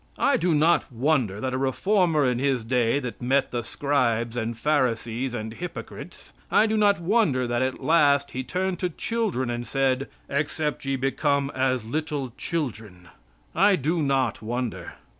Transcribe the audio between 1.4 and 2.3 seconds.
a reformer